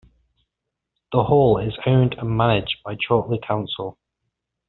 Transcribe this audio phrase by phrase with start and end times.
[1.11, 3.99] The Hall is owned and managed by Chorley Council.